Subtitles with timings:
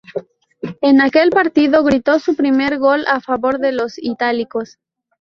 [0.81, 4.79] En aquel partido gritó su primer gol a favor de los itálicos.